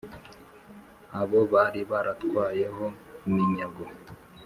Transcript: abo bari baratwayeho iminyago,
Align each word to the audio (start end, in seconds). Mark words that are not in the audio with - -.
abo 1.19 1.39
bari 1.53 1.81
baratwayeho 1.91 2.85
iminyago, 3.27 3.83